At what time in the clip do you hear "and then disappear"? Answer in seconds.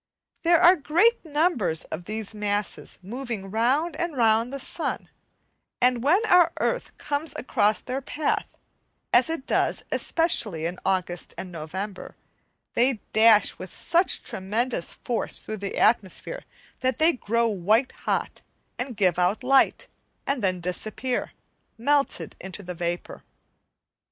20.25-21.31